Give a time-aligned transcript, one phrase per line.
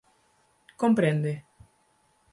[0.81, 1.33] ¿Comprende?